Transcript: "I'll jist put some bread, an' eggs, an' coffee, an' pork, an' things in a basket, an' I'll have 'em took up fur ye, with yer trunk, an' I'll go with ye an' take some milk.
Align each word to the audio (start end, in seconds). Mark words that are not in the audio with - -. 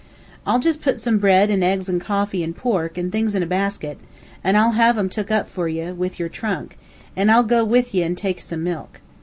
"I'll 0.47 0.57
jist 0.57 0.81
put 0.81 0.99
some 0.99 1.19
bread, 1.19 1.51
an' 1.51 1.61
eggs, 1.61 1.87
an' 1.87 1.99
coffee, 1.99 2.41
an' 2.43 2.55
pork, 2.55 2.97
an' 2.97 3.11
things 3.11 3.35
in 3.35 3.43
a 3.43 3.45
basket, 3.45 3.99
an' 4.43 4.55
I'll 4.55 4.71
have 4.71 4.97
'em 4.97 5.09
took 5.09 5.29
up 5.29 5.47
fur 5.47 5.67
ye, 5.67 5.91
with 5.91 6.19
yer 6.19 6.27
trunk, 6.27 6.79
an' 7.15 7.29
I'll 7.29 7.43
go 7.43 7.63
with 7.63 7.93
ye 7.93 8.01
an' 8.01 8.15
take 8.15 8.39
some 8.39 8.63
milk. 8.63 8.99